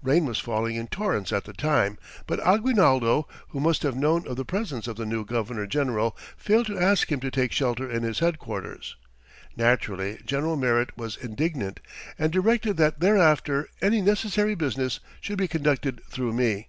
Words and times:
Rain 0.00 0.26
was 0.26 0.38
falling 0.38 0.76
in 0.76 0.86
torrents 0.86 1.32
at 1.32 1.42
the 1.42 1.52
time, 1.52 1.98
but 2.28 2.38
Aguinaldo, 2.46 3.26
who 3.48 3.58
must 3.58 3.82
have 3.82 3.96
known 3.96 4.24
of 4.28 4.36
the 4.36 4.44
presence 4.44 4.86
of 4.86 4.94
the 4.96 5.04
new 5.04 5.24
Governor 5.24 5.66
General, 5.66 6.16
failed 6.36 6.66
to 6.66 6.78
ask 6.78 7.10
him 7.10 7.18
to 7.18 7.32
take 7.32 7.50
shelter 7.50 7.90
in 7.90 8.04
his 8.04 8.20
headquarters. 8.20 8.94
Naturally 9.56 10.20
General 10.24 10.54
Merritt 10.54 10.96
was 10.96 11.16
indignant 11.16 11.80
and 12.16 12.32
directed 12.32 12.76
that 12.76 13.00
thereafter 13.00 13.68
any 13.80 14.00
necessary 14.00 14.54
business 14.54 15.00
should 15.20 15.38
be 15.38 15.48
conducted 15.48 16.00
through 16.08 16.32
me. 16.32 16.68